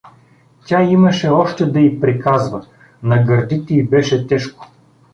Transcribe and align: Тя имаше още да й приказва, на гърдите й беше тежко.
Тя 0.65 0.83
имаше 0.83 1.29
още 1.29 1.65
да 1.65 1.79
й 1.79 1.99
приказва, 1.99 2.65
на 3.03 3.23
гърдите 3.23 3.73
й 3.73 3.83
беше 3.83 4.27
тежко. 4.27 4.67